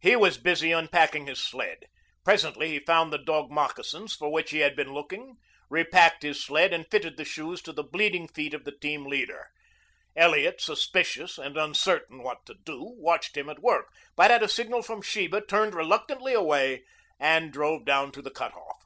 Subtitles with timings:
[0.00, 1.86] He was busy unpacking his sled.
[2.26, 5.36] Presently he found the dog moccasins for which he had been looking,
[5.70, 9.48] repacked his sled, and fitted the shoes to the bleeding feet of the team leader.
[10.14, 14.82] Elliot, suspicious and uncertain what to do, watched him at work, but at a signal
[14.82, 16.84] from Sheba turned reluctantly away
[17.18, 18.84] and drove down to the cutoff.